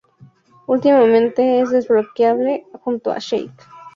[0.67, 3.51] Ultimate es desbloqueable Junto a Sheik.